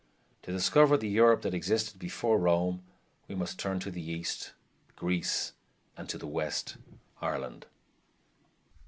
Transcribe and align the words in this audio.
To 0.41 0.51
discover 0.51 0.97
the 0.97 1.07
Europe 1.07 1.43
that 1.43 1.53
existed 1.53 1.99
before 1.99 2.39
Rome 2.39 2.81
we 3.27 3.35
must 3.35 3.59
turn 3.59 3.79
to 3.81 3.91
the 3.91 4.01
East, 4.01 4.53
Greece, 4.95 5.53
and 5.95 6.09
to 6.09 6.17
the 6.17 6.25
West, 6.25 6.77
Ireland. 7.21 7.67